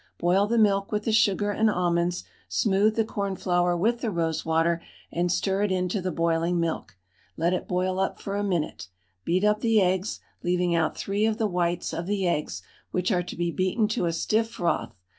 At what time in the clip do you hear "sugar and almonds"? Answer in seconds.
1.11-2.23